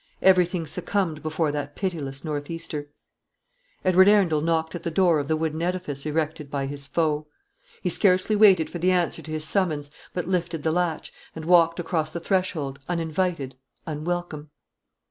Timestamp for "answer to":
8.89-9.31